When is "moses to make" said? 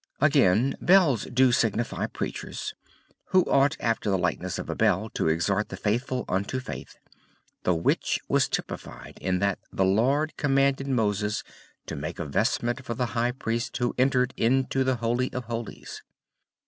10.87-12.17